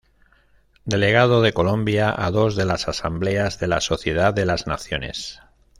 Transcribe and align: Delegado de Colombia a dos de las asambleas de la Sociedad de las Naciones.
Delegado 0.83 1.43
de 1.43 1.53
Colombia 1.53 2.11
a 2.17 2.31
dos 2.31 2.55
de 2.55 2.65
las 2.65 2.87
asambleas 2.87 3.59
de 3.59 3.67
la 3.67 3.81
Sociedad 3.81 4.33
de 4.33 4.47
las 4.47 4.65
Naciones. 4.65 5.39